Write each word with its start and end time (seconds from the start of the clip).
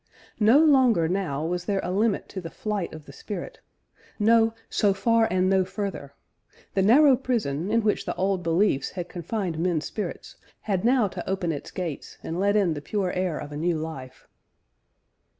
No 0.39 0.57
longer 0.57 1.07
now 1.07 1.45
was 1.45 1.65
there 1.65 1.79
a 1.83 1.91
limit 1.91 2.27
to 2.29 2.41
the 2.41 2.49
flight 2.49 2.91
of 2.91 3.05
the 3.05 3.13
spirit, 3.13 3.59
no 4.17 4.55
'so 4.67 4.95
far 4.95 5.27
and 5.29 5.47
no 5.47 5.63
further'; 5.63 6.15
the 6.73 6.81
narrow 6.81 7.15
prison 7.15 7.69
in 7.69 7.83
which 7.83 8.03
the 8.07 8.15
old 8.15 8.41
beliefs 8.41 8.89
had 8.89 9.07
confined 9.07 9.59
men's 9.59 9.85
spirits 9.85 10.37
had 10.61 10.83
now 10.83 11.07
to 11.09 11.29
open 11.29 11.51
its 11.51 11.69
gates 11.69 12.17
and 12.23 12.39
let 12.39 12.55
in 12.55 12.73
the 12.73 12.81
pure 12.81 13.11
air 13.11 13.37
of 13.37 13.51
a 13.51 13.57
new 13.57 13.77
life." 13.77 14.27